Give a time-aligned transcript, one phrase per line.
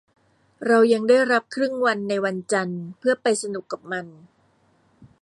[0.67, 4.05] เรายังได้รับครึ่งวันในวันจันทร์เพื่อไปสนุกกับมัน